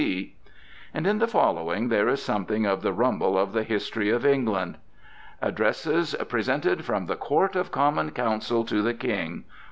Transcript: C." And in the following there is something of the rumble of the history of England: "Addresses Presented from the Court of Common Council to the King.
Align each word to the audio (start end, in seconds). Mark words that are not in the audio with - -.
C." 0.01 0.35
And 0.95 1.05
in 1.05 1.19
the 1.19 1.27
following 1.27 1.89
there 1.89 2.07
is 2.07 2.23
something 2.23 2.65
of 2.65 2.81
the 2.81 2.91
rumble 2.91 3.37
of 3.37 3.53
the 3.53 3.61
history 3.61 4.09
of 4.09 4.25
England: 4.25 4.77
"Addresses 5.43 6.15
Presented 6.27 6.83
from 6.83 7.05
the 7.05 7.15
Court 7.15 7.55
of 7.55 7.71
Common 7.71 8.09
Council 8.09 8.65
to 8.65 8.81
the 8.81 8.95
King. 8.95 9.43